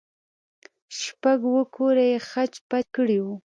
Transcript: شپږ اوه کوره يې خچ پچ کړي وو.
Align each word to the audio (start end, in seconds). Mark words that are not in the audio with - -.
شپږ 0.99 1.39
اوه 1.49 1.63
کوره 1.75 2.05
يې 2.11 2.17
خچ 2.29 2.53
پچ 2.69 2.85
کړي 2.95 3.19
وو. 3.23 3.35